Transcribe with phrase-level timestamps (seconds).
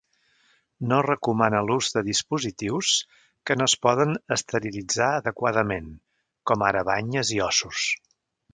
[0.91, 2.89] No es recomana l'ús de dispositius
[3.51, 5.93] que no es poden esterilitzar adequadament,
[6.53, 7.87] com ara banyes i ossos.